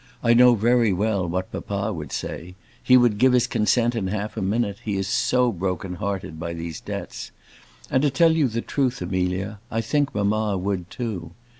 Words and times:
I 0.23 0.33
know 0.33 0.55
very 0.55 0.91
well 0.91 1.27
what 1.29 1.51
papa 1.51 1.93
would 1.93 2.11
say. 2.11 2.55
He 2.81 2.97
would 2.97 3.19
give 3.19 3.33
his 3.33 3.45
consent 3.45 3.93
in 3.93 4.07
half 4.07 4.35
a 4.35 4.41
minute; 4.41 4.79
he 4.83 4.97
is 4.97 5.07
so 5.07 5.51
broken 5.51 5.93
hearted 5.93 6.39
by 6.39 6.53
these 6.53 6.81
debts. 6.81 7.29
And, 7.91 8.01
to 8.01 8.09
tell 8.09 8.31
you 8.31 8.47
the 8.47 8.61
truth, 8.61 9.03
Amelia, 9.03 9.59
I 9.69 9.81
think 9.81 10.15
mamma 10.15 10.57
would 10.57 10.89
too. 10.89 11.33